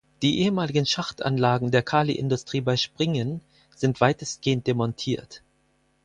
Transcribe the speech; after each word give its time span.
Die 0.23 0.39
ehemaligen 0.39 0.87
Schachtanlagen 0.87 1.69
der 1.69 1.83
Kaliindustrie 1.83 2.61
bei 2.61 2.75
Springen 2.75 3.39
sind 3.75 4.01
weitestgehend 4.01 4.65
demontiert. 4.65 5.43